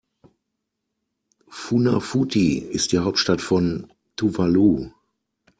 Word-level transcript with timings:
Funafuti 1.47 2.57
ist 2.57 2.91
die 2.91 2.97
Hauptstadt 2.97 3.39
von 3.39 3.93
Tuvalu. 4.15 4.89